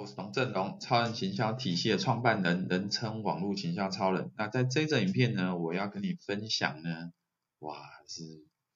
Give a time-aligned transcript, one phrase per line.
[0.00, 4.30] 我是董振龙，超人行销体系的创办人，人称网络行销超人。
[4.36, 7.10] 那在这支影片呢，我要跟你分享呢，
[7.58, 7.76] 哇，
[8.06, 8.22] 是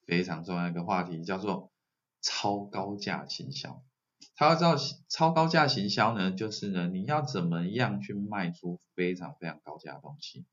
[0.04, 1.70] 非常重要一个话题，叫做
[2.20, 3.84] 超高价行销。
[4.34, 4.74] 他要知道
[5.08, 10.44] 超高价行销呢，就是呢，你要怎么样去卖出非常非常高价的东西，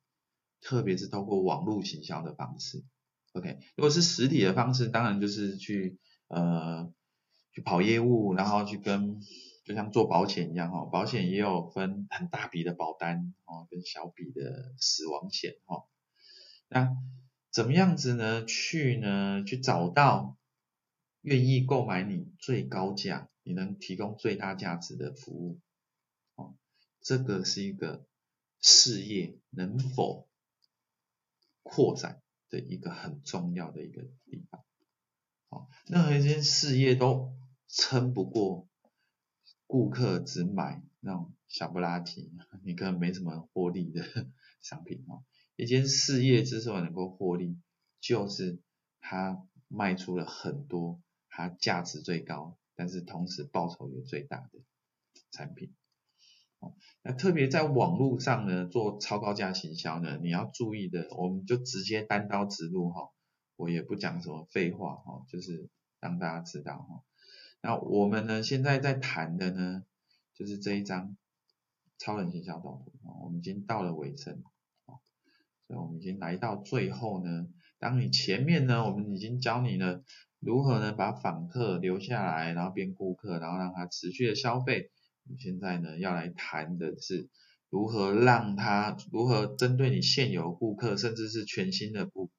[0.61, 2.83] 特别是透过网络行销的方式。
[3.33, 5.97] OK，如果是实体的方式，当然就是去
[6.27, 6.93] 呃
[7.53, 9.19] 去跑业务，然后去跟。
[9.69, 15.85] 就像做保险一样哈，保险也有分很大笔的保单哦，跟小笔的死亡险哈。
[16.69, 16.97] 那
[17.51, 18.43] 怎么样子呢？
[18.45, 19.43] 去呢？
[19.45, 20.39] 去找到
[21.21, 25.59] 愿意购买你最高价、你能提供最大价值的服务
[26.33, 26.55] 哦。
[26.99, 28.07] 这个是一个
[28.59, 30.27] 事业能否
[31.61, 34.65] 扩展的一个很重要的一个地方。
[35.49, 37.35] 哦，任何一件事业都
[37.67, 38.67] 撑不过。
[39.69, 42.31] 顾客只买那种小不拉几，
[42.65, 44.01] 你可能没什么获利的
[44.61, 45.23] 商品哦。
[45.55, 47.55] 一间事业之所以能够获利，
[48.01, 48.59] 就是
[48.99, 54.59] 它卖出了很多它价值最高，但是同时报酬也最大的
[55.29, 55.75] 产品。
[56.57, 63.11] 哦，那特别在网络上呢，做超高价行销呢，你要注意的，我们就直接单刀直入哈，
[63.55, 67.03] 我也不讲什么废话哈，就是让大家知道哈。
[67.61, 69.83] 那我们呢，现在在谈的呢，
[70.33, 71.17] 就是这一张
[71.97, 74.43] 超人行销导图啊，我们已经到了尾声
[74.85, 74.95] 啊，
[75.67, 77.47] 所以我们已经来到最后呢。
[77.77, 80.03] 当你前面呢，我们已经教你了
[80.39, 84.91] 如何呢把访客留下来，然后变顾客，然后让他持续的消费。
[85.25, 87.29] 我们现在呢要来谈的是
[87.69, 92.31] 如何让他如何针对你现有顾客，甚至是全新的顾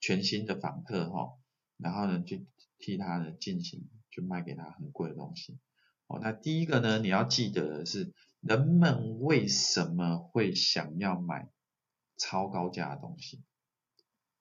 [0.00, 1.32] 全新的访客哈，
[1.76, 2.46] 然后呢去
[2.78, 3.88] 替他呢进行。
[4.14, 5.58] 就卖给他很贵的东西，
[6.06, 11.50] 哦，那第一个呢，你要记得的是，人们为什么会想要买
[12.16, 13.42] 超高价的东西？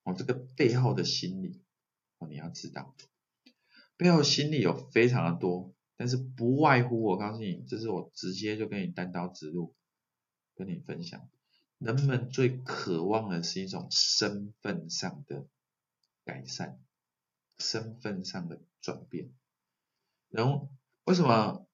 [0.03, 1.63] 哦，这个背后的心理，
[2.19, 2.95] 哦，你要知道，
[3.97, 9.73] 背后心理有非常的多，但是不外乎，我告诉你，这是我直接就跟你单刀直入
[10.53, 11.27] 跟你分享，
[11.79, 15.47] 人们最渴望的是一种身份上的
[16.23, 16.79] 改善，
[17.57, 19.31] 身份上的转变。
[20.33, 20.67] 人
[21.03, 21.67] 为什么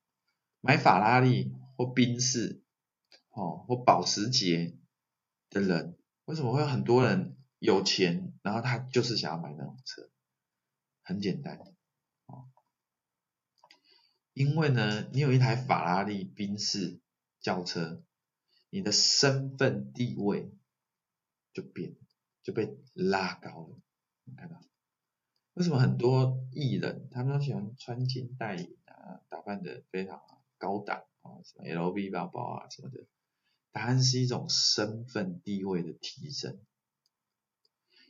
[0.60, 2.62] 买法拉利或宾士，
[3.30, 4.78] 哦，或保时捷
[5.50, 10.12] 的人，为什么会有很多人有钱，然后他就是想要买那种车？
[11.02, 11.58] 很简单，
[12.26, 12.50] 哦，
[14.34, 17.00] 因为呢，你有一台法拉利、宾士
[17.40, 18.04] 轿车，
[18.70, 20.52] 你的身份地位
[21.54, 21.96] 就变，
[22.44, 23.80] 就被拉高了，
[24.26, 24.60] 你看到？
[25.60, 30.22] 为什么很多艺人他们都喜欢穿金戴银啊，打扮得非常
[30.58, 33.06] 高档啊，什么 LV 包包啊什么的？
[33.74, 36.62] 答案是一种身份地位的提升。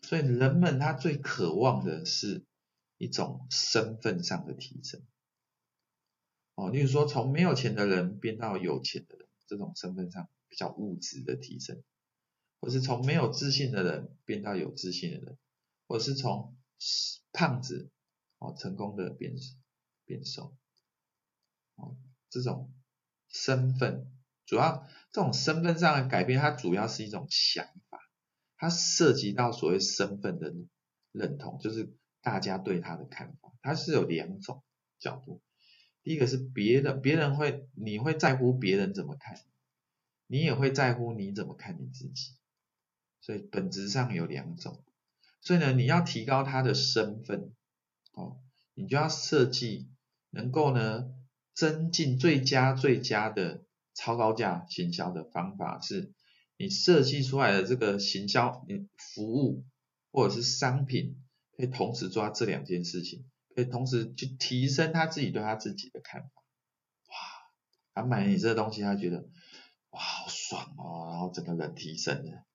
[0.03, 2.45] 所以人们他最渴望的是
[2.99, 5.01] 一种身份上的提升。
[6.53, 11.81] 哦，例如说从没有钱的人变到有钱的人，这种身份上比较物质的提升，
[12.61, 15.37] 或是从没有自信的人变到有自信的人，
[15.87, 16.55] 或是从
[17.31, 17.90] 胖子
[18.38, 19.35] 哦，成功的变
[20.06, 20.56] 变瘦
[21.75, 21.97] 哦，
[22.29, 22.73] 这种
[23.28, 24.12] 身份
[24.45, 28.00] 主要这种身份上的改变，它主要是一种想法，
[28.57, 30.53] 它涉及到所谓身份的
[31.12, 34.63] 认同，就是大家对他的看法，它是有两种
[35.00, 35.41] 角度。
[36.01, 39.40] 第一个是别人，别人会你会在乎别人怎么看，
[40.28, 42.35] 你也会在乎你怎么看你自己，
[43.19, 44.84] 所以本质上有两种。
[45.41, 47.53] 所以呢，你要提高他的身份，
[48.13, 48.38] 哦，
[48.73, 49.89] 你就要设计
[50.29, 51.11] 能够呢
[51.53, 53.63] 增进最佳最佳的
[53.95, 56.13] 超高价行销的方法是，
[56.57, 59.66] 你设计出来的这个行销，你服务
[60.11, 61.17] 或者是商品，
[61.57, 66.29] 可以同时做到这两件事情，可以同时去提升他自己对他自己的看法。
[67.08, 67.16] 哇，
[67.93, 69.28] 他买你这个东西，他觉得
[69.91, 72.46] 哇好爽哦，然后整个人提升了，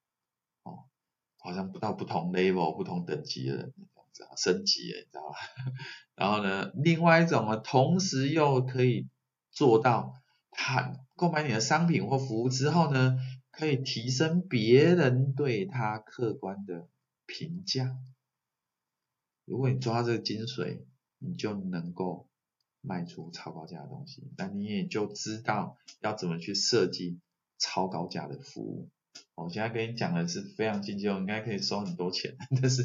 [1.44, 3.75] 好像不到不同 level、不同等级的人
[4.14, 5.37] 这样子升级了，你知道吧？
[6.17, 9.11] 然后呢，另外一种呢，同时又可以
[9.50, 10.14] 做到，
[10.50, 13.19] 他购买你的商品或服务之后呢，
[13.50, 16.88] 可以提升别人对他客观的
[17.26, 17.99] 评价。
[19.44, 20.87] 如果你抓这个精髓，
[21.19, 22.26] 你就能够
[22.81, 27.20] 卖出超高价的东西，那你也就知道要怎么去设计
[27.58, 28.88] 超高价的服务。
[29.34, 32.84] 我现在跟你讲的是非常进阶，我应该可以收很多钱，但是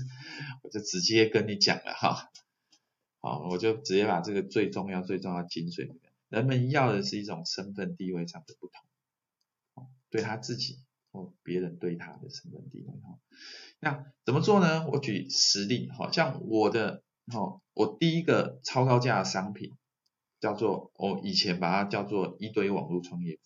[0.64, 2.32] 我就直接跟你讲了哈，
[3.20, 5.92] 好，我就直接把这个最重要、最重要的精髓
[6.30, 10.80] 人们要的是一种身份地位上的不同，对他自己
[11.12, 12.88] 或别人对他的身份地位。
[13.02, 13.20] 哈
[13.80, 14.88] 那怎么做呢？
[14.90, 17.04] 我举实例，好像我的，
[17.74, 19.78] 我第一个超高价的商品
[20.40, 23.40] 叫做，我以前把它叫做一堆网络创业，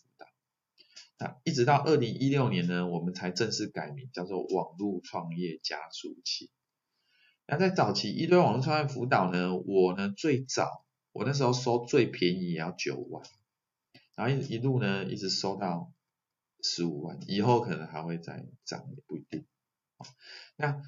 [1.20, 6.50] 那一直到二零一六年呢，我们才正式改名叫做网络创业加速器。
[7.48, 10.84] 那在早期一堆网络创业辅导呢，我呢最早。
[11.12, 13.24] 我那时候收最便宜也要九万，
[14.16, 15.94] 然后一一路呢一直收到
[16.64, 19.46] 十五万，以后可能还会再涨也不一定。
[20.56, 20.82] 那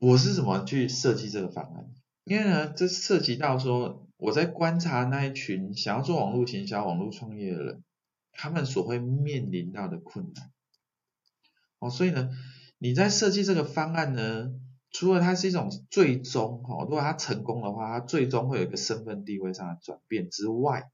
[0.00, 1.94] 我是怎么去设计这个方案？
[2.24, 7.84] 因为呢，这涉及到说我在观察那一群想要做网络营销、网络创业的人，
[8.36, 10.50] 他们所会面临到的困难。
[11.78, 12.30] 哦，所以呢，
[12.78, 14.50] 你在设计这个方案呢，
[14.90, 20.90] 除了它是一种最终哈，如果它成功的话，它最终会有一个身份地位上的转变之外，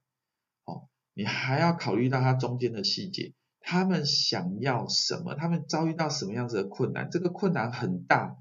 [0.64, 8.36] 哦，你还要考虑到它中间的细节，他们想要什么，他们遭遇到什么样子的困难，这个困难很大，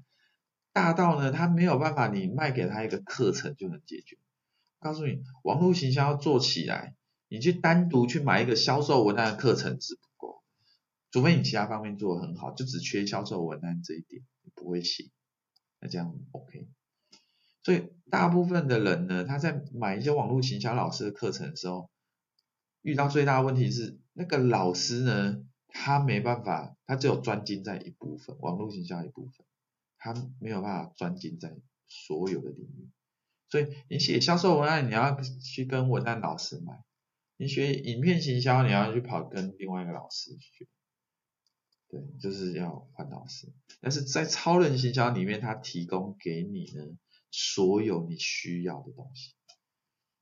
[0.72, 4.18] 大到呢，他没有办法，你卖给他一个课程就能解决。
[4.80, 6.96] 告诉你，网络行销要做起来，
[7.32, 10.44] 你去单独去买一个销售文案的课程只不过，
[11.10, 15.08] 除非你其他方面做得很好，就只缺销售文案这一点，你不会写。
[15.80, 16.68] 那这样 OK，
[17.62, 21.88] 所以大部分的人呢，他在买一些网络行销老师的课程的时候，
[22.82, 29.46] 遇到最大的问题是，那个老师呢，他没办法，他只有专精在一部分，网络行销一部分，
[29.96, 31.56] 他没有办法专精在
[31.88, 32.90] 所有的领域。
[33.48, 36.74] 所以你写销售文案，你要去跟文案老师买；
[37.42, 40.68] 你学影片行销，你要去跑跟另外一个老师学。
[41.88, 43.48] 对，就是要换老师，
[43.80, 46.96] 但是在超人行销里面，他提供给你呢
[47.32, 49.34] 所有你需要的东西。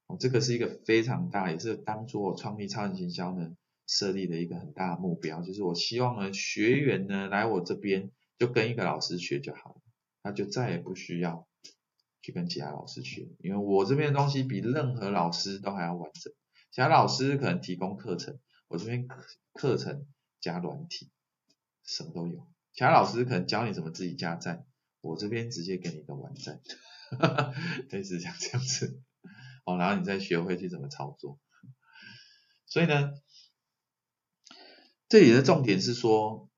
[0.06, 3.55] 哦，这个是一个非常大，也是当初我创立超人行销呢
[3.87, 9.82] 设立的一个很大的目标，就是我希望呢学员呢来我这边就跟一个老师学就好了，
[10.23, 11.46] 他就再也不需要
[12.23, 16.32] 去跟其他老师学，因为我这边的东西比任何老师都还要完整。
[16.70, 18.38] 其他老师可能提供课程，
[18.69, 19.25] 我这边课
[19.55, 20.06] 课程
[20.40, 21.11] 加软体。
[21.82, 24.64] 什么都有，其他老师可能教你怎么自己加站，
[25.00, 26.61] 我这边直接给你一个网站，
[27.90, 29.02] 类似像这样子，
[29.64, 31.40] 好，然后你再学会去怎么操作。
[32.67, 33.14] 所以呢，
[35.08, 36.49] 这里的重点是说，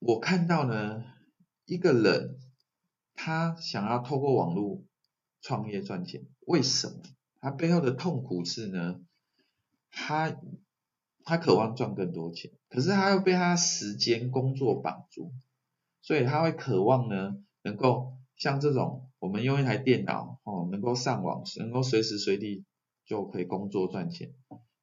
[0.00, 1.02] 我看到呢，
[1.64, 2.38] 一个人
[3.14, 4.84] 他想要透过网络
[5.40, 7.02] 创业赚钱，为什么？
[7.40, 9.00] 他背后的痛苦是呢，
[9.90, 10.40] 他。
[11.24, 15.30] 他渴望赚更多钱，可是他又被他时间工作绑住，
[16.00, 22.64] 所以他会渴望呢，能够像这种我们用一台电脑哦，能够上网，能够随时随地
[23.04, 24.32] 就可以工作赚钱，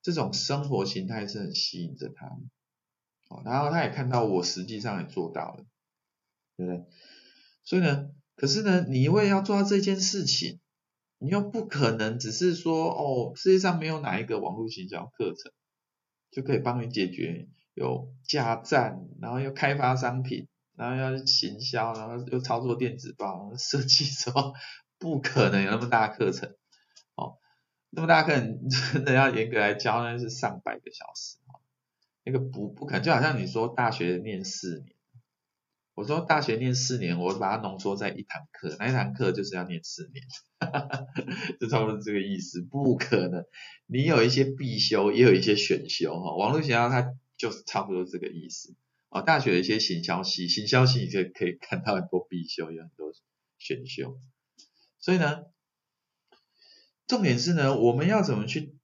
[0.03, 2.27] 这种生活形态是很吸引着他。
[3.29, 5.65] 哦，然后他也看到我实际上也做到了，
[6.57, 6.85] 对不对？
[7.63, 10.59] 所以呢，可是呢，你因为要做到这件事情，
[11.17, 15.51] 你又不可能只是说哦，世界上没有哪一个网络行销课程。
[16.31, 24.53] 就可以帮你解决有架站，然后又开发商品，然后要行销，然后又操作电子报，设计什么，
[24.99, 26.53] 不可能有那么大课程
[27.15, 27.37] 哦，
[27.89, 31.63] 那么大课程真的要严格来教，那是上百个小时哦，
[32.25, 34.94] 那个不不可能，就好像你说大学念四年。
[35.95, 40.25] 我说大学念四年，我把它浓缩在一堂课，那一堂课就是要念四年，
[41.59, 42.61] 就差不多这个意思。
[42.61, 43.45] 不可能，
[43.85, 46.35] 你有一些必修，也有一些选修哈。
[46.35, 48.75] 网络学校它就是差不多这个意思。
[49.07, 53.13] 哦，大学有一些行销系，行销系你就可以看到很多必修，有很多
[53.57, 54.19] 选修。
[54.99, 55.45] 所以呢，
[57.07, 58.75] 重点是呢，我们要怎么去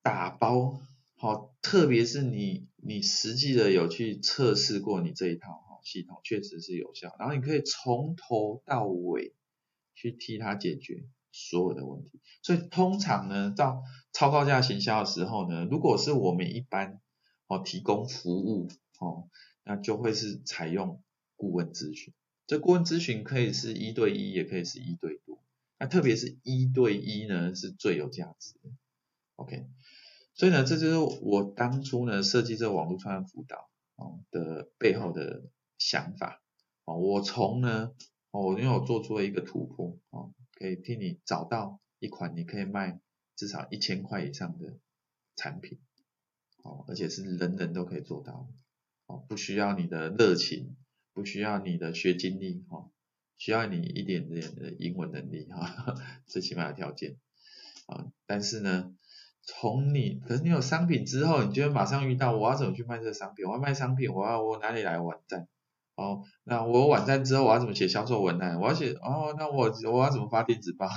[0.00, 0.80] 打包？
[1.16, 7.14] 好，特别是你，你实际的有去测试过你这一套哈系统，确实是有效。
[7.18, 9.34] 然后你可以从头到尾
[9.94, 12.20] 去替他解决所有的问题。
[12.42, 17.00] 所以通常呢，到超高价行销的时候呢，如果是我们一般
[17.46, 18.68] 哦提供服务
[18.98, 19.28] 哦，
[19.64, 21.02] 那就会是采用
[21.36, 22.14] 顾问咨询。
[22.46, 25.42] 这顾问咨询可以是一对一，也可以是一对多。
[25.78, 28.70] 那特别是一对一呢，是最有价值的。
[29.34, 29.66] OK。
[30.36, 35.42] 所以呢，这就是我当初呢设计这个网络创业辅导哦的背后的
[35.78, 36.42] 想法
[36.84, 36.98] 哦。
[36.98, 37.92] 我从呢
[38.30, 43.00] 哦，因为我做出了一个突破哦，可以替你找到一款你可以卖
[43.34, 44.78] 至少一千块以上的
[45.36, 45.80] 产品
[46.62, 48.46] 哦，而且是人人都可以做到
[49.06, 50.76] 哦，不需要你的热情，
[51.14, 52.90] 不需要你的学经历哦，
[53.38, 55.94] 需要你一点点的英文能力哈，
[56.26, 57.16] 最起码的条件
[57.86, 58.12] 啊。
[58.26, 58.94] 但是呢，
[59.46, 63.46] 从你可是你有商品之后，你就会马上遇到我要怎么去卖这个商品？
[63.46, 65.48] 我要卖商品，我要我哪里来网站？
[65.94, 68.60] 哦，那我网站之后我要怎么写销售文案？
[68.60, 70.88] 我要写哦，那我我要怎么发电子报？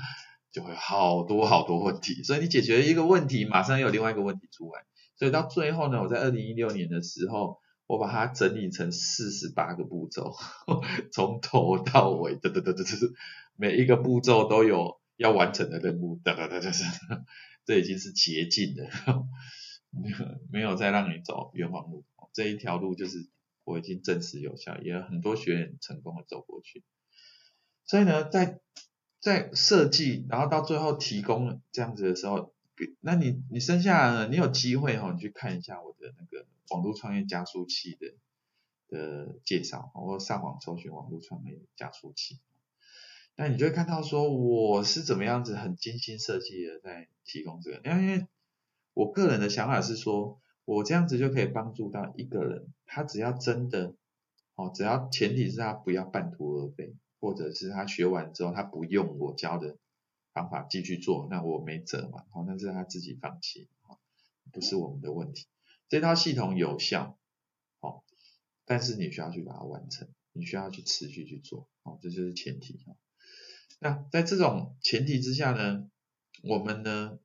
[0.50, 2.22] 就会好多好多问题。
[2.24, 4.80] 所以你解决一个问题，马上又有另外一个问题出来。
[5.16, 7.58] 所以到最后呢，我在二零一六年的时候。
[7.88, 10.34] 我把它整理成四十八个步骤，
[11.10, 12.84] 从头到尾，哒哒哒哒哒，
[13.56, 17.24] 每一个步骤都有要完成的任务，哒哒哒哒哒，
[17.68, 18.88] 这已经是捷径了，
[19.90, 20.16] 没有
[20.50, 23.28] 没有再让你走冤枉路，这一条路就是
[23.64, 26.82] 我已经证实有效，也有很多学员成功的走过去。
[27.84, 28.58] 所以呢，在
[29.20, 32.54] 在设计，然后到最后提供这样子的时候，
[33.00, 36.46] 那你你剩下呢，你有机会哈，你去看一下我的那个。
[36.70, 38.14] 网络创业加速器的
[38.90, 42.40] 的介绍，或上网搜寻网络创业加速器，
[43.40, 48.26] 那你就会看到说我是怎么样子很精心设计的在提供这个，因为
[48.94, 53.94] 我个人的想法是说，我这样子就可以帮助到一个人，他只要真的
[54.56, 59.76] 哦，只要前提是他不要半途而废，或者是他学完之后他不用我教的
[60.32, 63.68] 方法继续做，那我没辙嘛，哦，那是他自己放弃，
[64.50, 65.46] 不是我们的问题。
[65.88, 67.16] 这套系统有效，
[67.78, 68.02] 哦，
[68.64, 72.96] 但是你需要去把它完成，你需要去持续去做，哦，这就是前提哈。
[73.78, 75.88] 那在这种前提之下呢，
[76.42, 77.18] 我们呢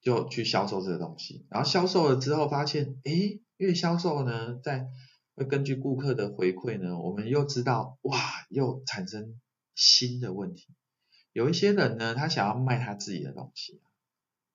[0.00, 4.88] 就去销售这个东西，然后销售了之后发现，诶，越销售呢，在
[5.34, 9.40] 会根据顾客的回馈呢，我们又知道，哇，又产生
[9.74, 10.68] 新的问题。
[11.32, 13.80] 有一些人呢，他想要卖他自己的东西，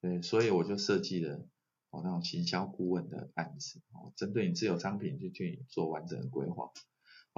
[0.01, 1.47] 对，所以我就设计了。
[1.89, 6.69] 哦，那种行销顾问的案子，哦，针对你自有商品就去做完整的规划，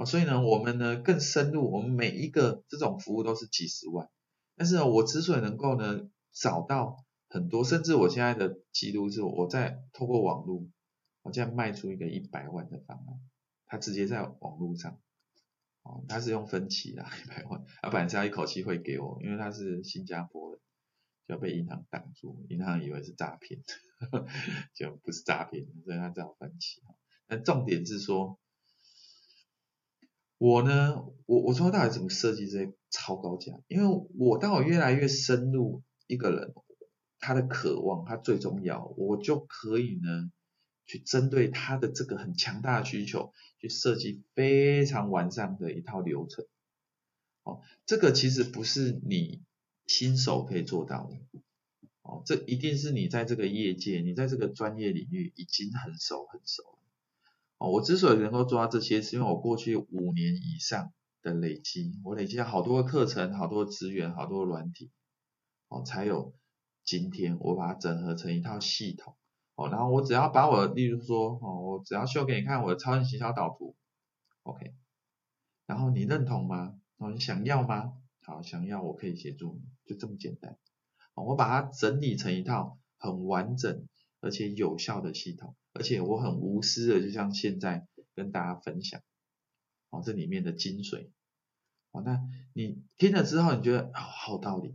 [0.00, 4.08] 哦，所以呢，我们呢更深入，我们每一个这种服务都是几十万，
[4.56, 10.66] 但是呢，我之所以能够呢找到很多，甚至我现在的记录是，我在透过网络，
[11.20, 13.20] 我这样卖出一个一百万的方案，
[13.66, 14.98] 他直接在网络上，
[15.82, 20.60] 哦，他是用分期的一百万，他本来是要一口气会给我，因为他是新加坡的。
[21.28, 23.60] 就被银行挡住，银行以为是诈骗，
[24.74, 26.82] 就不是诈骗，所以他只好分期。
[27.28, 28.39] 但重点是说，
[30.40, 33.52] 我呢，我我说到底怎么设计这些超高价？
[33.68, 36.54] 因为我当我越来越深入一个人
[37.18, 40.32] 他的渴望，他最重要，我就可以呢
[40.86, 46.46] 去针对他的这个很强大的需求，去设计非常完善的一套流程。
[47.42, 49.42] 哦，这个其实不是你。
[49.86, 51.16] 新手可以做到的，
[52.02, 56.78] 哦，这一定是你在这个业界，你在这个专业领域已经很熟很熟了，
[57.60, 64.90] 哦，我之所以能够做到这些，是因为我过去五年以上的累积，我累积了好多课程、好多资源、好多软体，
[65.68, 66.32] 哦，才有
[66.84, 69.14] 今天我把它整合成一套系统，
[69.56, 73.76] 哦，然后我只要把我，例如说，哦，我只要秀给你看我的超人行销导图
[74.44, 74.72] ，OK，
[75.66, 76.80] 然后你认同吗？
[76.96, 77.92] 哦，你想要吗？
[78.22, 80.56] 好，想要我可以协助你，就这么简单。
[81.14, 83.86] 我把它整理成一套很完整
[84.20, 89.02] 而且有效的系统，而且我很无私的，就像现在跟大家分享，
[89.90, 91.10] 哦，这里面的精髓。
[91.90, 92.20] 哦，那
[92.52, 94.74] 你听了之后，你觉得好好道理，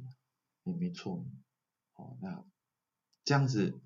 [0.63, 1.25] 也没错。
[1.95, 2.43] 哦，那
[3.23, 3.79] 这样子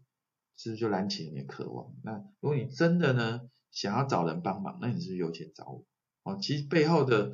[0.58, 1.94] 是不是就燃起了你的渴望？
[2.04, 5.86] 那如果你真的呢想要找人帮忙，那你是不是优先找我？
[6.24, 7.34] 哦，其实背后的。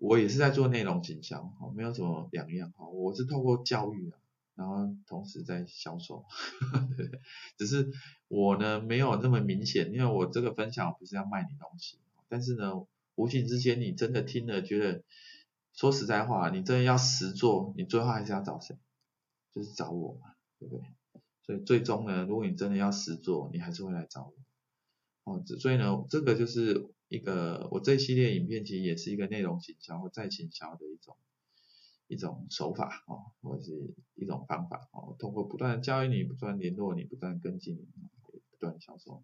[0.00, 4.18] 我也是在做内容营销，哦没有什么两样，我是透过教育啊，
[4.58, 6.26] 然后同时在销售，
[7.56, 7.90] 只是
[8.26, 11.98] 我呢没有那么明显，因为我这个分享不是要卖你东西，
[12.28, 12.84] 但是呢，
[13.14, 15.02] 无形之间你真的听了觉得，
[15.72, 18.76] 说实在话，你真的要实做，你最后还是要找谁？
[19.54, 20.84] 就是找我嘛，对不对？
[21.46, 24.32] 所以最终呢，如果你真的要实做，你还是会来找
[25.24, 26.88] 我，哦，所以呢，这个就是。
[27.10, 31.16] 一个我这一系列影片其实也是一个内容行销或再行销的一种
[32.08, 37.86] 一种手法哦，或者是一种方法哦，通过不断的教育你，不断联络你，不断跟进你，
[38.22, 39.22] 不断销售。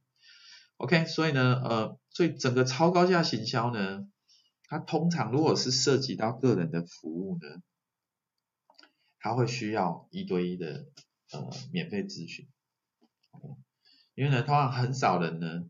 [0.76, 4.08] OK，所以呢，呃，所以整个超高价行销呢，
[4.68, 7.62] 它通常如果是涉及到个人的服务呢，
[9.18, 10.86] 它会需要一对一的
[11.32, 12.48] 呃免费咨询
[14.14, 15.68] 因为呢，通常很少人呢。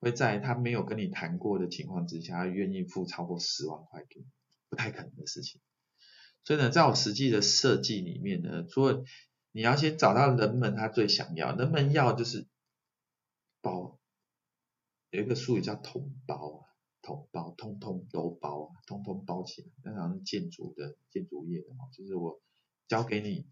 [0.00, 4.22] 会在他没有跟你谈过的情况之下，愿意付超过十万块给，
[4.68, 5.62] 不太可能的事情。
[6.44, 9.02] 所以呢，在我实际的设计里面呢，除了
[9.52, 12.46] 你要先找到人们他最想要，人们要就是
[13.62, 13.98] 包，
[15.10, 16.68] 有一个术语叫统包啊，
[17.00, 19.68] 统包，通通都包啊，通通包起来。
[19.84, 22.42] 那好像建筑的建筑业的哦，就是我
[22.88, 23.46] 交给你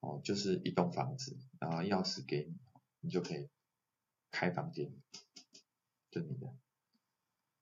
[0.00, 2.58] 哦，就是一栋房子，然后钥匙给你，
[3.00, 3.48] 你就可以
[4.30, 4.92] 开房间，
[6.10, 6.48] 就你的，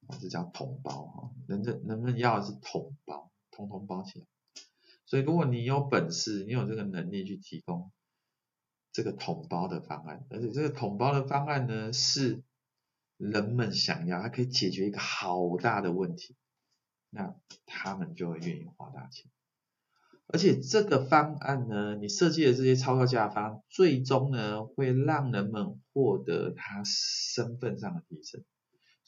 [0.09, 1.31] 哦，这叫统包哈。
[1.47, 4.27] 人人人们要的是统包，通通包起来。
[5.09, 7.91] 所以如果你有本事，你有这个能力去提供
[8.93, 12.45] 这个统包的方案，而且这个统包的方案呢是。
[13.21, 16.37] 人们想要，它可以解决一个好大的问题，
[17.11, 17.35] 那
[17.67, 19.29] 他们就会愿意花大钱。
[20.29, 28.45] 而且这个方案呢，你设计的这些超高价方案，最终呢会让人们获得他身份上的提升。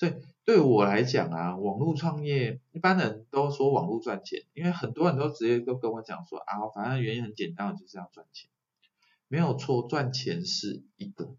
[0.00, 8.50] 对对我来讲啊，网络创业一般人都说网络赚钱，因为很多人都直接都跟我讲说啊，反正原因很简单，就是要赚钱。
[9.28, 11.37] 没有错，赚钱是一个。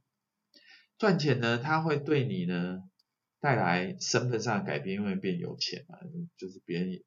[1.00, 2.84] 赚钱呢，它会对你呢
[3.40, 5.98] 带来身份上的改变，因为变有钱嘛，
[6.38, 7.04] 就是别人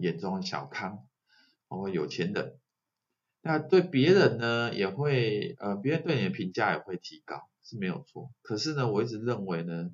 [0.00, 1.08] 眼中的小康，
[1.66, 2.56] 包括有钱人。
[3.40, 8.30] 那对别人呢，也会呃别人对你的评价也会提高，是没有错。
[8.42, 9.90] 可是呢，我一直认为呢，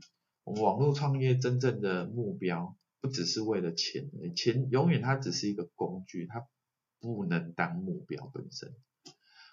[0.49, 6.49] 我们网络创业真正的目标不只是为了钱，钱永远它只是一个工具，它
[7.01, 8.75] 不能当目标本身。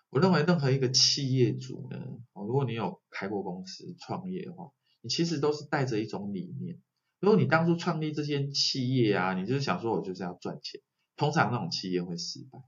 [0.09, 1.97] 我认为任何一个企业主呢，
[2.33, 4.71] 如果你有开过公司创业的话，
[5.01, 6.79] 你其实都是带着一种理念。
[7.19, 10.79] 如果你当初创立这间企业啊，你就是想说我就是要赚钱，
[11.17, 12.59] 通常那种企业会失败。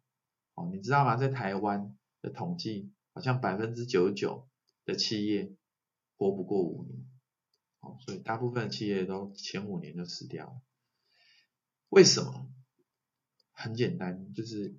[0.56, 1.16] 哦，你知道吗？
[1.16, 4.50] 在台湾的统计，好像百分之九十九
[4.84, 5.54] 的企业
[6.18, 7.06] 活不过五年。
[8.02, 10.62] 所以大部分企业都前五年就死掉了。
[11.90, 12.50] 为什么？
[13.52, 14.76] 很简单，就是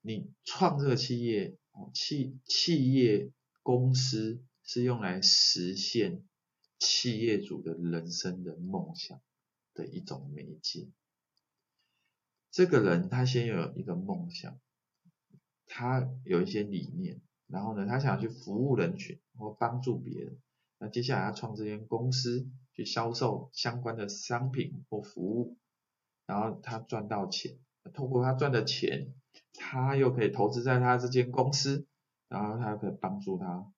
[0.00, 1.58] 你创这个企业。
[1.92, 3.32] 企企业
[3.64, 6.24] 公司是用来实现
[6.78, 9.20] 企业主的人生的梦想
[9.74, 10.88] 的一种媒介。
[12.52, 14.60] 这个人他先有一个梦想，
[15.66, 20.40] 他有一些理念，然后呢，他想要去服务人群或帮助别人。
[20.78, 25.58] 那接下来他创这间公司去销售相关的商品或服务，
[26.26, 27.58] 然后他赚到钱，
[27.92, 29.14] 透过他赚的钱。
[29.56, 31.86] 他又可以投资在他这间公司，
[32.28, 33.72] 然后他可以帮助他，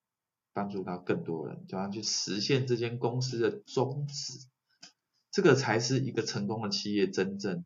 [0.55, 4.49] 帮助到更多人，叫他去实现这间公司的宗旨。
[5.31, 7.65] 这个才是一个成功的企业真正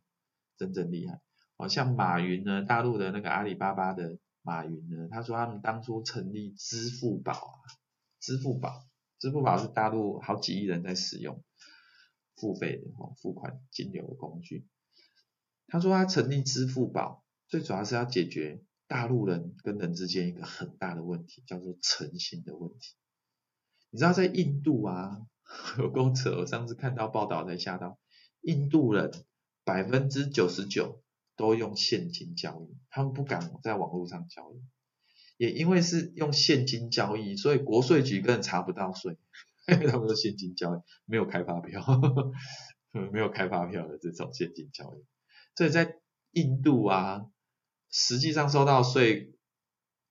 [0.56, 1.20] 真正厉害。
[1.56, 7.62] 好像马云呢，大陆的那个阿里巴巴的马云呢，他说他们当初成立支付宝啊，
[8.18, 8.84] 支付宝，
[9.20, 11.44] 支付宝是大陆好几亿人在使用
[12.34, 12.82] 付费，
[13.22, 14.66] 付款金流的工具。
[15.68, 17.24] 他说他成立支付宝。
[17.48, 22.94] 最主要是要解决大陆人跟人之间一个很大的问题，叫做诚信的问题。
[23.90, 25.26] 你知道在印度啊，
[25.78, 27.98] 有公扯，我上次看到报道才吓到，
[28.40, 29.10] 印度人
[29.64, 31.02] 百分之九十九
[31.34, 34.62] 都用现金交易，他们不敢在网络上交易，
[35.40, 39.16] 也因为是用现金交易，所以国税局根本查不到税，
[39.68, 41.82] 因为他们说现金交易没有开发票，
[43.10, 45.02] 没有开发票的这种现金交易，
[45.56, 45.96] 所以在
[46.32, 47.24] 印度啊。
[47.92, 49.34] 实际上收到税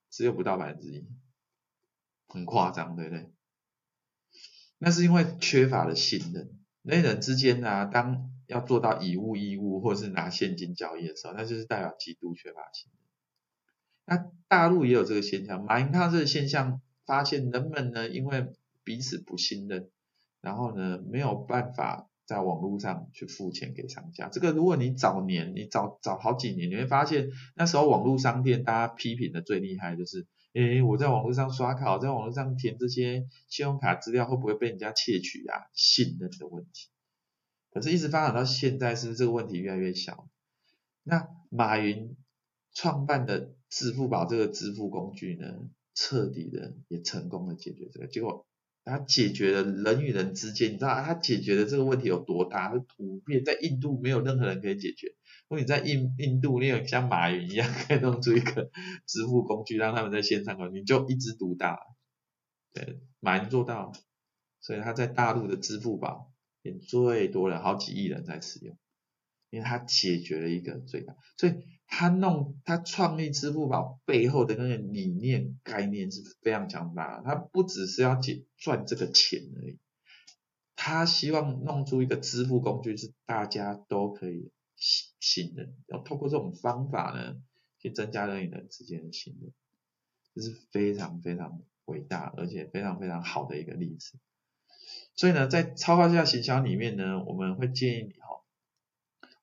[0.09, 1.07] 只有不到百分之一，
[2.27, 3.31] 很夸张，对不对？
[4.79, 12.98] 那是因为缺乏了信任，人与人之间、啊，当要做到以物易物或者是拿现金交易的时候，那就是代表极度缺乏信任。
[14.09, 18.47] 那大陆也有这个现象，马云看到这个现象，发现人们呢，因为
[18.83, 19.89] 彼此不信任，
[20.41, 22.07] 然后呢，没有办法。
[22.29, 35.65] 在网络上去付钱给商家，这个如果你早年，你早早好几年，你会发现那时候网络商店大家批评的最厉害就是，诶，我在网络上刷卡，在网络上填这些信用卡资料会不会被人家窃取啊？
[35.73, 36.89] 信任的问题。
[37.71, 40.29] 可是，一直发展到现在，是这个问题越来越小。
[41.01, 42.15] 那马云
[42.75, 48.45] 创办的支付宝这个支付工具呢，彻底的也成功的解决这个结果。
[48.85, 52.69] 它解决了人与人之间，你知道它解决的这个问题有多大？
[52.69, 55.09] 它普遍在印度没有任何人可以解决。
[55.47, 58.71] 如果你在印印度，你有像马云一样可以弄出一个
[59.05, 61.77] 支付工具，让他们在线上，你就一枝独大。
[62.73, 63.91] 对，马云做到，
[64.59, 66.31] 所以他在大陆的支付宝
[66.63, 68.75] 也最多人，好几亿人在使用，
[69.49, 71.53] 因为他解决了一个最大，所以。
[71.91, 79.79] 他弄他创立支付宝背后的那个理念概念是非常强大的，他不只是要解赚这个钱而已，
[80.75, 87.41] 他希望弄出一个支付工具是大家都可以信信任，要透过这种方法呢，
[87.79, 89.51] 去增加人与人之间的信任，
[90.35, 94.19] 这是非常非常伟大而且非常非常好的一个例子。
[95.15, 98.38] 所以呢，在超高价行销里面呢，我们会建议你哈，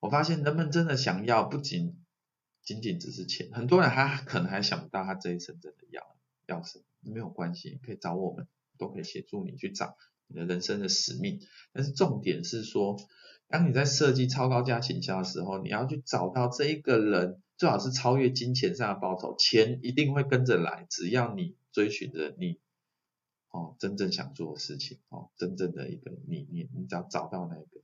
[0.01, 2.05] 我发现人们真的想要不仅
[2.63, 6.03] 仅仅只是钱，很多人他可能还想不到他这一生真的要
[6.47, 8.47] 要什么，没有关系，可以找我们，
[8.79, 11.41] 都可以协助你去找你的人生的使命。
[11.73, 12.97] 但是重点是说，
[13.49, 22.61] 当你在设计超高价行销的时候，你要去找到这一个人，最好是超越金钱上的报酬，钱一定会跟着来，只要你追寻着你。
[23.49, 27.81] 哦，真正想做的事情，哦，真正的一个理念，你只要找到那个，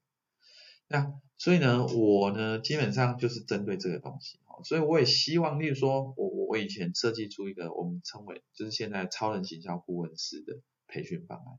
[0.87, 11.59] 那所以呢，我呢基本上就是针对这个东西，所以我也希望，例如说，我我我以前设计出一个我们称为就是现在超人行销顾问师的培训方案，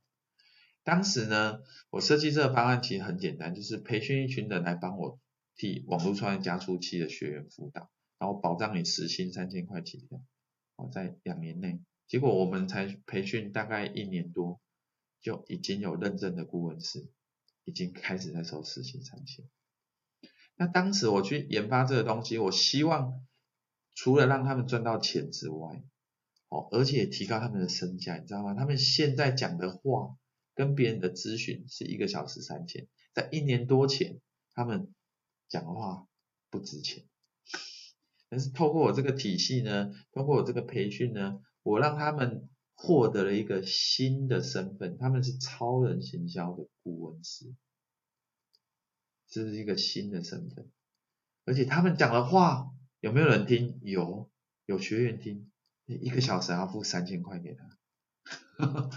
[0.86, 5.20] 当时呢，我设计这个方案其实很简单，就是培训一群人来帮我
[5.58, 10.24] 替网络创业加速器的学员辅导，然后保障你时薪三千块起跳，
[10.78, 11.82] 哦，在两年内。
[12.08, 14.62] 结果我们才培训大概一年多，
[15.22, 17.10] 就已经有认证的顾问师，
[17.66, 19.46] 已经开始在收时薪三千。
[20.56, 23.26] 那当时我去研发这个东西，我希望
[23.96, 25.84] 除了让他们赚到钱之外，
[26.50, 28.54] 哦，而且提高他们的身价，你知道吗？
[28.54, 30.16] 他们现在讲的话
[30.56, 34.20] 跟别人的咨询是一个小时三千，在一年多前，
[34.54, 34.94] 他们
[35.50, 36.08] 讲的话
[36.50, 37.06] 不值钱。
[38.30, 41.40] 但是透过我这个体系呢，通过我这个培训呢。
[41.66, 47.56] 我让他们获得了一个新的身份，他们是超人行销的顾问师，
[49.34, 50.70] 这是一个新的身份，
[51.46, 53.80] 而且他们讲的话有没有人听？
[53.82, 54.30] 有，
[54.66, 55.52] 有学员听，
[55.86, 57.80] 一个小时要付三千块给他，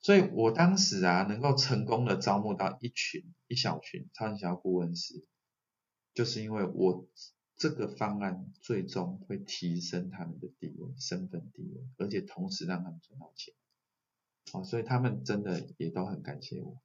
[0.00, 5.24] 所以我当时啊能够成功的招募到一群一小群超人小顾问师，
[6.14, 7.08] 就是因为我。
[7.60, 13.52] 这个方案最终会提升他们的地位、身份地位，而且同时让他们赚到钱。
[14.52, 16.80] 哦，所以他们真的也都很感谢我。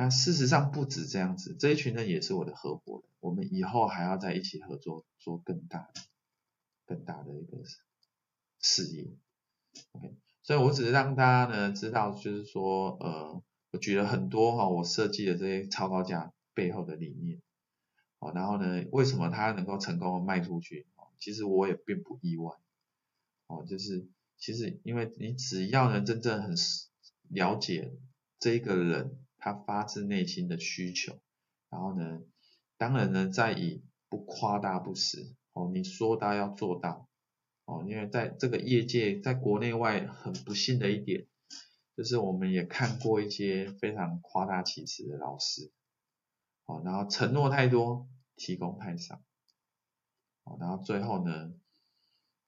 [0.00, 6.00] 那事实上不止这样子，这一群人也是我的合伙人，我们以后还要在一起合作，做更大的、
[6.86, 7.58] 更大的一个
[8.62, 9.10] 事业。
[9.92, 17.42] OK，所以我只是让大家呢知道，就是说，呃，我举了很多哈，我设计的这些超高价背后的理念。
[18.20, 20.86] 哦，然后呢，为什么他能够成功的卖出去？
[20.96, 22.54] 哦，其实我也并不意外。
[23.48, 24.08] 哦，就是
[24.38, 26.54] 其实因为你只要呢真正很
[27.28, 27.92] 了解
[28.38, 31.18] 这一个人他发自内心的需求，
[31.70, 32.20] 然后呢，
[32.76, 37.08] 当然呢在以不夸大不实，哦，你说到要做到，
[37.64, 41.26] 哦，因为在这个业界，在国内外很不幸的一点，
[41.96, 45.72] 就是我们也看过一些非常夸大其词的老师
[46.66, 46.82] 哦。
[46.84, 49.22] 然后承诺太多，提供太少
[50.44, 51.52] 哦，然后最后呢，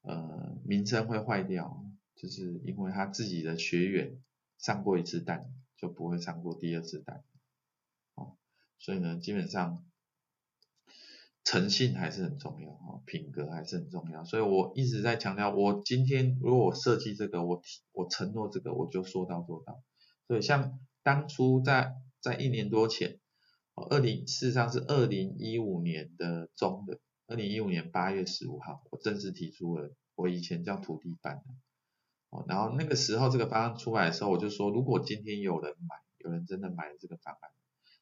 [0.01, 1.83] 呃，名声会坏掉，
[2.15, 4.21] 就是因为他自己的学员
[4.57, 5.45] 上过一次当，
[5.83, 7.21] 就不会上过第二次当，
[8.79, 9.83] 所以呢，基本上
[11.43, 19.83] 诚信还是很重要，哦品格还是很重要，所以我一直在强调，我今天如果我设计这个，我我承诺这个，我就说到做到，
[20.25, 23.19] 所以像当初在在一年多前。
[23.89, 31.55] 二零事实上是二零一五年的中的，二零一五年八月十五号，我正式提出了我以前叫土地班的，
[32.33, 37.51] 哦，然后那个时候这个方案出来的时候，我就说，如果今天有人买，有人真的买了这个方案，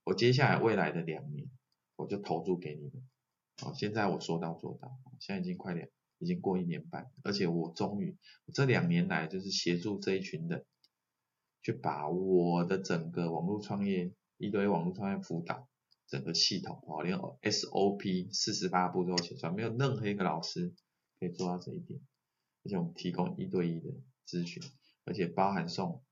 [0.05, 1.49] 我接下来未来的两年，
[1.97, 3.03] 我就投注给你们，
[3.63, 8.15] 哦，现在我说到做到，现在已经快点，已经过一年半，而且我终于
[8.53, 10.65] 这两年来就是协助这一群人，
[11.61, 14.13] 去把我的整个网络创业。
[14.43, 15.67] 一堆网络创业辅导
[16.07, 20.73] 整个系统哦，连 SOP 四十八步都写出来，没有任何一个老师
[21.19, 21.99] 可以做到这一点。
[22.63, 23.91] 而且我们提供一对一的
[24.27, 24.63] 咨询，
[25.05, 26.03] 而且包含送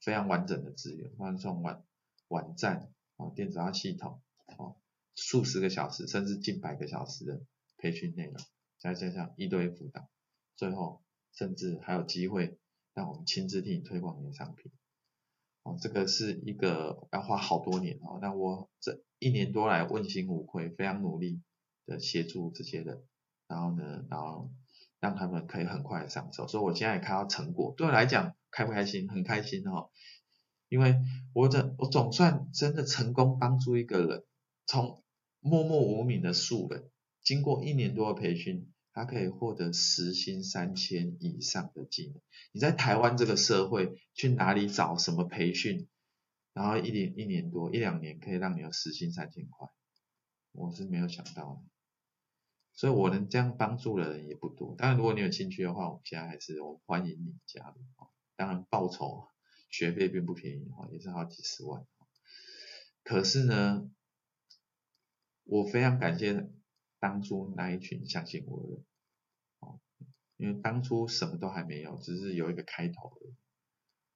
[0.00, 1.84] 非常完整的资源，包含送网
[2.28, 4.22] 网站啊、电子化系统
[4.58, 4.76] 哦，
[5.14, 7.42] 数十个小时甚至近百个小时的
[7.76, 8.36] 培训内容，
[8.78, 10.08] 再加上一对一辅导，
[10.56, 12.58] 最后甚至还有机会
[12.94, 14.70] 让我们亲自替你推广你的商品。
[15.62, 21.42] 哦，这个是一个要花好多年哦，那我这一年多来问心无愧，非常努力
[21.86, 23.04] 的协助这些人，
[23.48, 24.52] 然后呢，然后
[25.00, 29.08] 让他们可以很快的上手，所以我现在也看到成果，对我来讲开不开心？
[29.08, 29.90] 很开心哦，
[30.68, 30.96] 因为
[31.32, 34.24] 我这我总算真的成功帮助一个人，
[34.66, 35.02] 从
[35.40, 36.90] 默默无名的素人，
[37.22, 38.72] 经过一年多的培训。
[38.98, 42.22] 他可以获得时薪三千以上的技能。
[42.50, 45.86] 你在台湾这个社会，去哪里找什么培训？
[46.54, 49.68] 然后一年一年多一两年可以让你有时薪三千块，
[50.52, 51.62] 我是没有想到的。
[52.76, 54.76] 所以我能这样帮助的人也不多。
[54.76, 57.82] 当然，如果你有兴趣的话，我们现在还是我欢迎你加入。
[58.36, 59.28] 当然，报酬
[59.70, 61.86] 学费并不便宜哈，也是好几十万。
[63.02, 63.90] 可是呢，
[65.44, 66.50] 我非常感谢
[66.98, 68.84] 当初那一群相信我的人，
[69.60, 69.80] 哦，
[70.36, 73.34] 因为当初什么都还没有，只是有一个开头而已，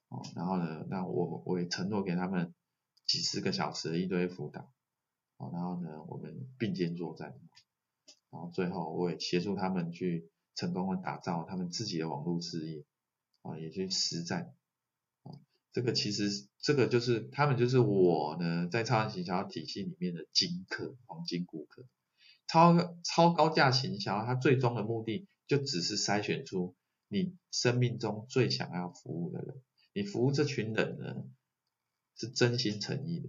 [0.08, 2.52] 哦，然后呢，那我我也承诺给他们
[3.06, 4.70] 几十个小时的一堆辅导，
[5.38, 7.40] 哦，然后呢，我们并肩作战，
[8.30, 12.84] 然后最后我也协助他们去成功的打造他们自己的网络事业，
[13.42, 14.54] 啊，也去实战。
[15.22, 15.32] 啊
[15.72, 21.86] 这个其实，这个就是他们就是我呢，在超人行销体系里面的金客、黄金顾客。
[22.48, 26.74] 超超高价行销，它最终的目的就只是筛选出
[27.06, 29.62] 你生命中最想要服务的人。
[29.92, 31.24] 你服务这群人呢，
[32.16, 33.28] 是真心诚意的。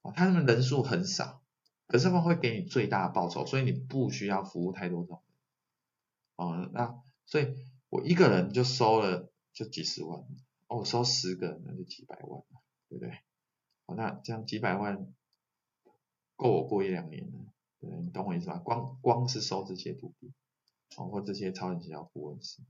[0.00, 1.41] 啊，他们人数很少，
[1.92, 5.22] 可是他们会给你最大的报酬，所以你不需要服务太多种
[6.38, 6.46] 人。
[6.48, 7.54] 哦，那所以
[7.90, 10.24] 我一个人就收了就几十万。
[10.68, 12.42] 我收十个，那就几百万，
[12.88, 13.18] 对不对？
[13.84, 15.12] 好，那这样几百万
[16.34, 17.38] 够我过一两年了，
[17.78, 18.56] 对，你懂我意思吧？
[18.56, 20.32] 光光是收这些徒弟，
[20.96, 22.62] 哦，或这些超人营销顾问师，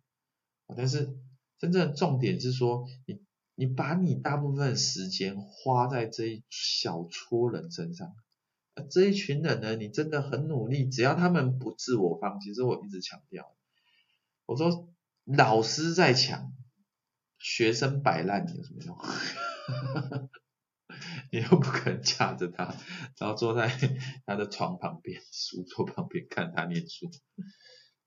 [0.76, 1.16] 但是
[1.58, 3.20] 真正的重点是说，你
[3.54, 8.16] 你把你大部分时间花在这一小撮人身上，
[8.90, 13.54] 这一群人呢，你真的很努力，只要他们不自我放弃，其实我一直强调，
[14.46, 14.88] 我说
[15.24, 16.52] 老师在强。
[17.44, 18.96] 学生摆烂有什么用？
[21.32, 22.72] 你又不肯架着他，
[23.18, 23.68] 然后坐在
[24.24, 27.10] 他的床旁边、书桌旁边看他念书。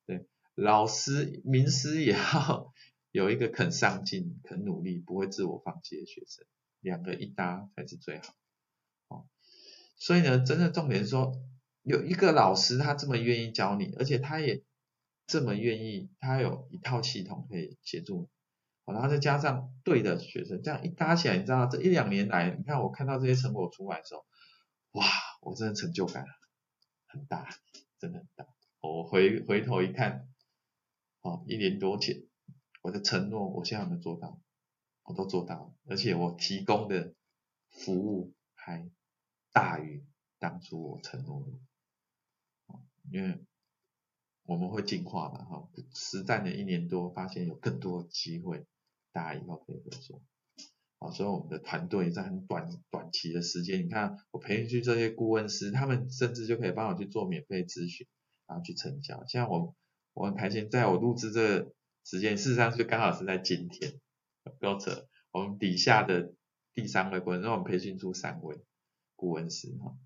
[0.06, 2.74] 对，老师、名师也要
[3.12, 6.46] 有一个肯上进、肯努力、不会自我放弃的学生，
[6.80, 8.34] 两个一搭才是最好。
[9.96, 11.42] 所以呢，真的重点是说，
[11.84, 14.64] 有一个老师他这么愿意教你，而且他也
[15.28, 18.94] 这么愿意，他有一套系统可以协助你。
[18.94, 24.26] 然后再加上对的学生，这样一搭起来，你知道这一两年来，你看我看到这些成果出来的时候，
[24.92, 25.06] 哇，
[25.42, 26.26] 我真的成就感
[27.08, 27.50] 很大，
[28.00, 28.46] 真的很大。
[28.82, 30.28] 我回回头一看，
[31.22, 32.24] 哦，一年多前
[32.84, 34.40] 我的承诺，我现在有没做到？
[35.04, 37.14] 我都做到了，而且我提供的
[37.70, 38.90] 服务还
[39.56, 40.04] 大于
[40.38, 42.78] 当初我承诺的，
[43.10, 43.40] 因为
[44.44, 48.66] 我们会进化嘛，哈，实战了一年多，发现有更多机会。
[49.14, 50.22] 大家以后可以合作，
[51.00, 58.06] 啊，所以我们的团队在很短短期的时间，你看我培训去这些顾问师，他们甚至就可以帮我去做免费咨询，
[58.46, 59.26] 然后去成交。
[59.26, 59.74] 像我，
[60.12, 64.02] 我很开心，在我录制这个时间，事实上是刚好是在今天，
[64.60, 66.34] 不要扯，我们底下的
[66.74, 68.60] 第三位顾问，我们培训出三位
[69.16, 69.98] 顾问师哈，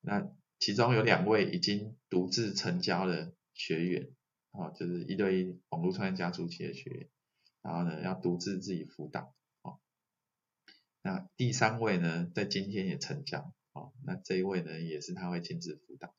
[0.00, 4.10] 那其中有两位已经独自成交了学员，
[4.52, 7.08] 啊，就是一对一网络创业加速器的学员。
[7.62, 9.80] 然后呢，要独自自己辅导，哦，
[11.02, 16.14] 那第三位呢，在今天也成交，哦，那这一位呢，也是他会亲自辅导，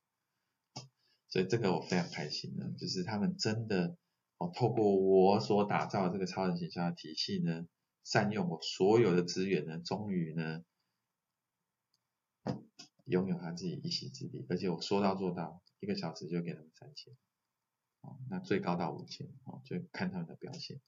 [1.29, 3.95] 所以这个我非常开心呢，就是他们真的，
[4.39, 7.65] 哦，透过我所打造的这个超人形象的体系呢，
[8.03, 10.65] 善用我所有的资源呢，终于呢，
[13.07, 17.13] 拥有他自己一席之地，而且我说到做到，一个小时就给他们三千，
[18.01, 20.79] 哦，那最高到五千，哦，就看他们的表现。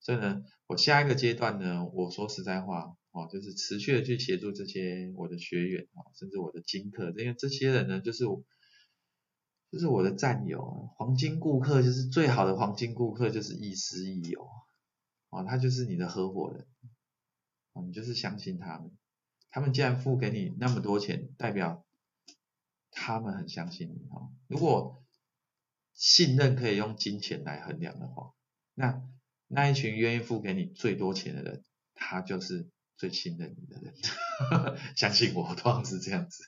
[0.00, 8.42] 所以呢，我下一个阶段呢，我说实在话，哦，就是持续的去协助这些我的学员啊，甚至我的金客，因为这些人呢，就是我，
[9.70, 14.48] 就是我的战友，黄金顾客就是最好的黄金顾客，就是亦师亦友，
[15.28, 16.66] 啊，他就是你的合伙人，
[17.74, 18.96] 啊，你就是相信他们，
[19.50, 21.84] 他们既然付给你那么多钱，代表
[22.90, 24.32] 他们很相信你哦。
[24.46, 25.04] 如果
[25.92, 28.32] 信任可以用金钱来衡量的话，
[28.74, 29.02] 那
[29.48, 33.94] 那一群愿意付给你最多钱的人，他就是最信任你的人，
[34.96, 36.44] 相信我，通常是这样子。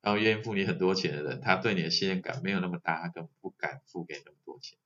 [0.00, 4.78] 然后愿意付你很多钱的人，他对你的信任感没有那么大，他更不敢付给那么多钱。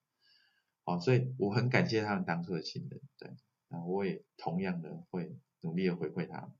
[0.85, 3.37] 好，所以我很感谢他们当初的信任，对，
[3.69, 6.51] 那我也同样的会努力的回馈他们，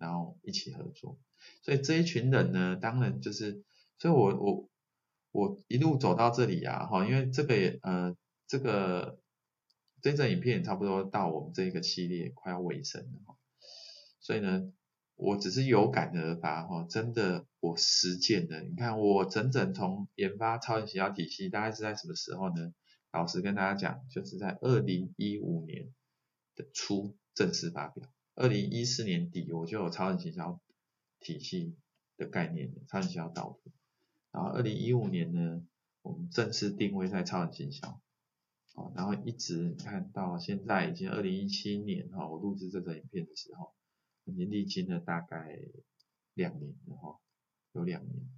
[0.00, 1.18] 然后一起合作。
[1.62, 3.64] 所以这一群人呢，当然就是，
[3.98, 4.68] 所以我我
[5.32, 8.16] 我一路走到这里啊，哈，因为这个也呃
[8.46, 9.18] 这个。
[10.02, 13.38] 这支影片差不多到我们这个系列快要尾声了，
[14.20, 14.70] 所以呢，
[15.14, 22.74] 我只是有感而发哈，真的我实践的，你看我整整从研发超人学校体系，大概是在什么时候呢？
[23.12, 25.90] 老实跟大家讲，就是在二零一五年
[26.54, 30.60] 的初正式发表，二零一四年底我就有超人行销
[31.20, 31.76] 体系
[32.16, 33.70] 的概念，超人行销导图，
[34.30, 35.66] 然后二零一五年呢，
[36.02, 38.00] 我们正式定位在超人行销。
[38.74, 43.72] 哦，然后一直你看到现在已经二零一七年哈，我录制这个影片的时候，
[44.24, 45.56] 已经历经了大概
[46.34, 47.20] 两年了哈，
[47.70, 48.28] 有两年，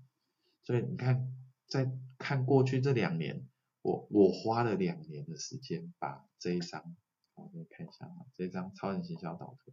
[0.63, 1.33] 所以你看，
[1.67, 3.49] 在看过去这两年，
[3.81, 6.95] 我我花了两年的时间把这一张，
[7.35, 9.73] 我给你看一下啊，这张超人行销导图，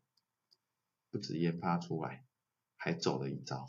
[1.13, 2.25] 不止研发出来，
[2.75, 3.67] 还走了一招，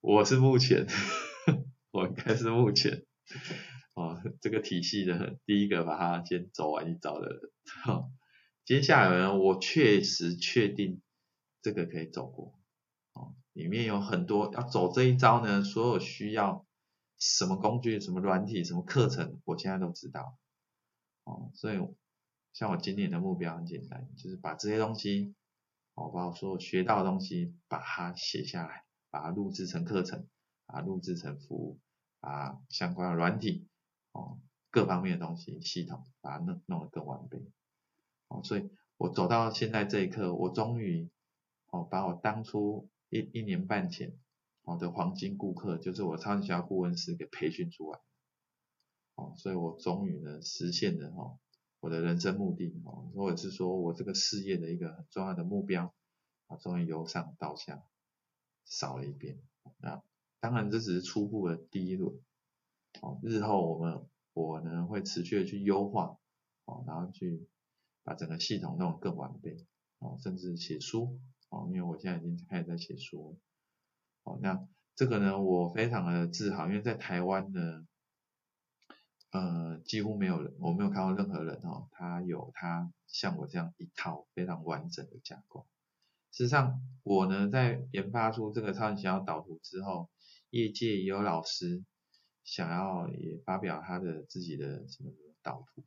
[0.00, 0.86] 我是目前，
[1.90, 3.04] 我应该是目前。
[3.94, 7.40] 哦，这个体系的第一个把它先走完一招的人，
[7.88, 8.12] 哦，
[8.64, 11.02] 接下来呢，我确实确定
[11.60, 12.54] 这个可以走过，
[13.14, 16.64] 哦，里面有很多要走这一招呢，所有需要
[17.18, 20.38] 什么工具、什么软体、什么课程，我现在都知道，
[21.24, 21.78] 哦，所以
[22.52, 25.34] 像我今年的目标很简单，就是把这些东西，
[25.94, 30.28] 哦，把我所有学到的东西，把它写下来，把它录制成课程，
[30.66, 31.80] 把它录制成服务。
[32.20, 33.66] 啊相关的软体
[34.12, 34.38] 哦，
[34.70, 37.50] 各方面的东西系统，把它弄弄得更完备
[38.28, 41.08] 哦，所以我走到现在这一刻，我终于
[41.68, 44.18] 哦，把我当初一一年半前
[44.64, 47.98] 我的黄金顾客，就是我超级小顾问师给培训出来
[49.14, 51.38] 哦，所以我终于呢实现了哦，
[51.80, 55.94] 我的人生目的哦，或者是说我这个事业的一个很重要的目标
[56.46, 57.82] 啊，终于由上到下
[58.64, 59.40] 扫了一遍
[59.80, 60.02] 啊。
[60.40, 62.18] 当然，这只是初步的第一轮，
[63.02, 66.18] 哦，日后我们我呢会持续的去优化，
[66.64, 67.46] 哦，然后去
[68.02, 69.66] 把整个系统弄得更完备，
[69.98, 71.18] 哦，甚至写书，
[71.50, 73.38] 哦，因为我现在已经开始在写书，
[74.22, 74.66] 哦，那
[74.96, 77.86] 这个呢，我非常的自豪，因为在台湾呢，
[79.30, 85.66] 呃，几乎没有人，我没有看到任何人，哦，他有他像我这样一套非常完整的架构。
[86.32, 90.10] 事实上，我呢在研发出这个超级行销导图之后，
[90.50, 91.84] 业界也有老师
[92.44, 95.84] 想要也发表他的自己的什么什么导图，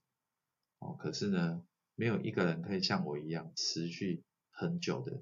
[0.79, 1.63] 哦，可是呢，
[1.95, 5.21] 没有一个人可以像我一样持续很久的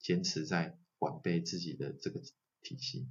[0.00, 2.20] 坚持在完备自己的这个
[2.62, 3.08] 体系。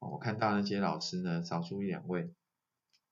[0.00, 2.32] 我看到那些老师呢，少数一两位，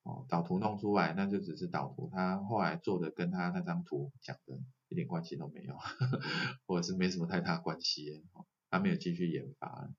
[0.03, 5.77] 哦，导图弄出来那就只是导图，他后来做的跟他那张图讲的一点关系都没有，
[6.67, 9.89] 或者是没什么太大关系，哦，他没有继续研发。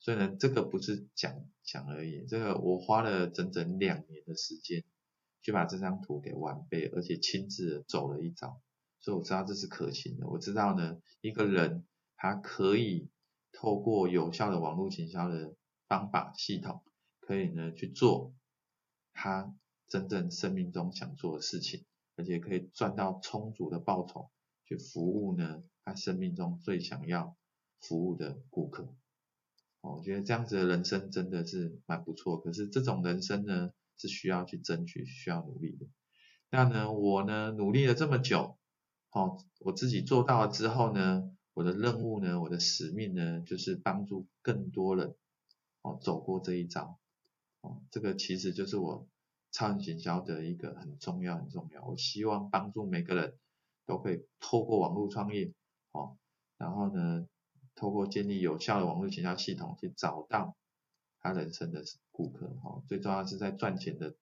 [0.00, 4.84] 所以呢，这个不是讲讲而已，这个我花了整整两年的时间，
[5.42, 8.62] 去把这张图给完备，而且亲自走了一遭，
[9.00, 10.28] 所以我知道这是可行的。
[10.28, 11.84] 我知道呢，一个人
[12.16, 13.10] 他可以
[13.52, 15.54] 透过有效的网络行销的
[15.88, 16.82] 方法系统，
[17.18, 18.32] 可以呢去做
[19.20, 19.52] 他
[19.88, 24.30] 真正生命中想做的事情，而且可以赚到充足的报酬，
[24.64, 27.36] 去服务呢他生命中最想要
[27.80, 28.94] 服务的顾客。
[29.80, 35.86] 我觉得这样子的人生真的是蛮不错，可是这种人生呢是需要去争取、需要努力的。
[36.50, 38.56] 那呢，我呢努力了这么久，
[39.08, 45.16] 好，我自己做到了之后呢，我的任务呢，我的使命呢，就是帮助更多人，
[45.82, 47.00] 哦，走过这一遭。
[47.60, 49.06] 哦，这个其实就是我
[49.52, 51.84] 超人行销的一个很重要、很重要。
[51.84, 53.38] 我希望帮助每个人
[53.86, 55.52] 都可以透过网络创业，
[55.92, 56.16] 哦，
[56.56, 57.26] 然后呢。
[57.80, 60.56] 透过建立有效的网络营销系统去找到
[61.20, 64.16] 他人生的顾客，哈，最重要是在赚钱的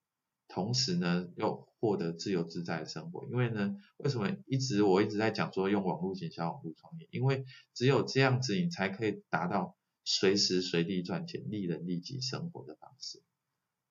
[0.46, 3.24] 同时呢，又获得自由自在的生活。
[3.24, 7.08] 因为呢，为什么一直我一直在讲说用网络营销、网络创业？
[7.10, 13.22] 因为只有这样子，你才可以达到随时随地赚钱、利人利己生活的方式。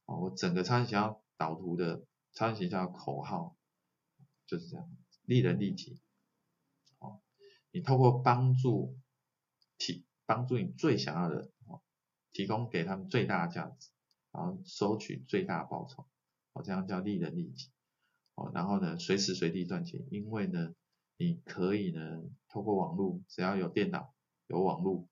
[0.05, 3.55] 哦，我整个超级营销导图的超级营销口号
[4.45, 4.89] 就是这样：
[5.23, 5.99] 利人利己。
[6.99, 7.21] 哦，
[7.71, 8.97] 你透过帮助。
[9.77, 11.81] 提帮助你最想要的，哦，
[12.31, 13.89] 提供给他们最大的价值，
[14.31, 16.07] 然后收取最大的报酬，
[16.53, 17.71] 哦，这样叫利人利己，
[18.35, 20.73] 哦，然后呢，随时随地赚钱，因为呢，
[21.17, 24.15] 你可以呢，透过网络，只要有电脑
[24.47, 25.09] 有网络，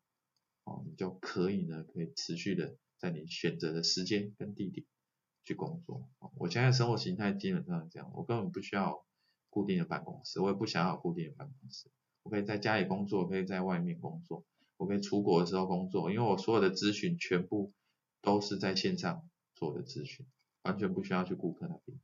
[0.63, 4.86] 哦，你就可以呢，可以持续的在你选择的时间跟地点
[5.44, 6.10] 去工作。
[6.38, 9.06] 我现在生活形态基本上是这样，我根本不需要
[9.50, 11.89] 固定的办公室，我也不想要固定的办公室，
[12.22, 14.45] 我可以在家里工作，可以在外面工作。
[14.78, 17.74] 我可以出国的时候工作，因为我所有的咨询全部
[18.22, 20.26] 都是在线上做的咨询，
[20.62, 21.99] 完全不需要去顾客那边。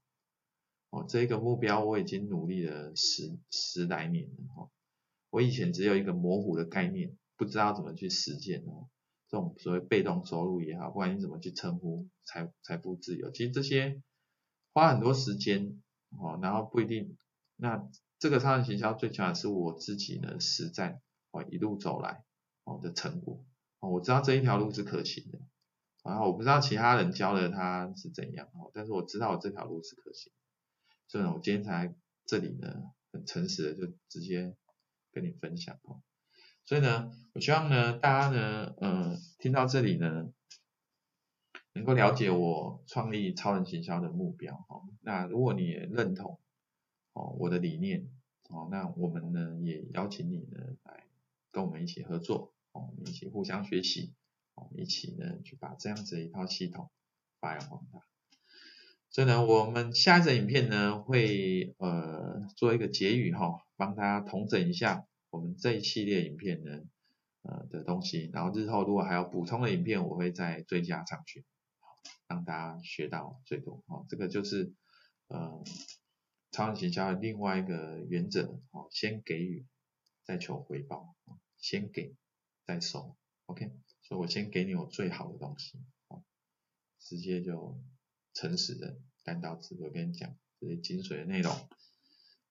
[0.89, 4.70] 哦，这个目标我已经努力了十十来年了哈。
[5.30, 8.89] 我以前只有一个模糊的概念，不知道怎么去实践哦。
[9.30, 14.01] 这种所谓被动收入也好，不管你怎么去称呼财财富自由，其实这些
[14.73, 17.17] 花很多时间哦，然后不一定。
[17.55, 21.01] 那这个超人行销最起码是我自己呢实战
[21.32, 22.25] 哦，一路走来。
[22.84, 23.43] 的成果
[23.80, 25.39] 哦，我知道这一条路是可行的，
[26.03, 30.32] 然后我不知道其他人教的他是怎样哦，但是我知道我这条路是可行，
[31.07, 31.95] 所以呢，我今天才
[32.27, 34.55] 这里呢很诚实的就直接
[35.11, 36.03] 跟你分享哦。
[36.70, 40.32] 所以呢，我希望呢大家呢，呃，听到这里呢，
[41.74, 44.84] 能够了解我创立超人行销的目标哈。
[45.01, 46.39] 那如果你也认同
[47.13, 48.07] 哦我的理念
[48.49, 51.05] 哦，那我们呢也邀请你呢来
[51.49, 54.13] 跟我们一起合作哦，我们一起互相学习。
[54.53, 56.91] 我们一起呢，去把这样子一套系统
[57.39, 58.03] 发扬光大。
[59.09, 66.82] 所以呢，我们下一则影片呢，会呃做一个结语哈，帮大家统整一下我们这一系列影片呢
[67.43, 68.30] 呃的东西。
[68.34, 71.45] 然后日后如果还有补充的影片，我会再追加上去，
[72.27, 73.84] 让大家学到最多。
[73.88, 74.73] 哦，这个就是
[75.27, 75.63] 呃
[76.51, 79.65] 超人行销的另外一个原则哦，先给予
[80.23, 81.15] 再求回报，
[81.57, 82.15] 先给
[82.65, 83.15] 再收
[83.45, 83.71] ，OK。
[84.01, 85.77] 所以我先给你我最好的东西，
[86.07, 86.23] 哦，
[86.99, 87.80] 直接就
[88.34, 91.53] 诚实的单刀直入跟你讲这些精髓的内容，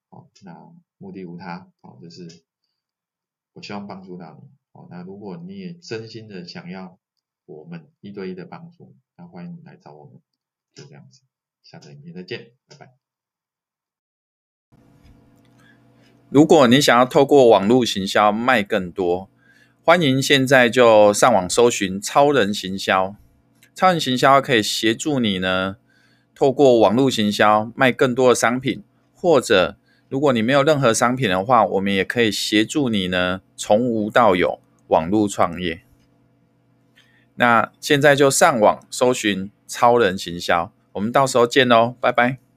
[0.09, 2.45] 好，那目的无他，好，就是
[3.59, 6.97] 我希望帮助到你，哦，那如果你也真心的想要
[7.45, 10.21] 我们一对一的帮助，那欢迎你来找我们，
[10.77, 11.23] 就这样子，
[11.65, 12.95] 下次影片再见，拜拜。
[16.31, 19.29] 如果你想要透过网络行销卖更多。
[19.83, 23.17] 欢迎现在就上网搜寻超人行销，
[23.75, 25.79] 超人行销可以协助你呢，
[26.35, 28.85] 透过网络行销卖更多的商品，
[29.15, 29.79] 或者
[30.09, 35.83] 如果你没有任何商品的话，我们也可以协助你呢，从无到有网络创业。
[37.35, 42.48] 那现在就上网搜寻超人行销，我们到时候见喽，拜拜。